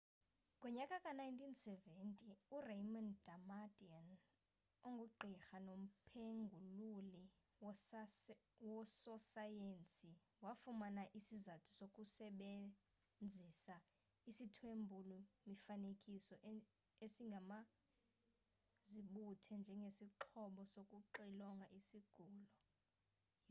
ngonyaka 0.59 0.95
ka-1970 1.03 2.27
uraymond 2.57 3.09
damadian 3.27 4.07
ongugqirha 4.87 5.57
nomphengululi 5.67 7.23
wososayensi 8.81 10.09
wafumana 10.45 11.03
isizathu 11.19 11.69
sokusebezisa 11.77 13.75
isithwebuli 14.29 15.19
mifanekiso 15.47 16.35
esingumazibuthe 17.05 19.53
njengesixhobo 19.61 20.61
sokuxilonga 20.73 21.67
isigulo 21.79 22.43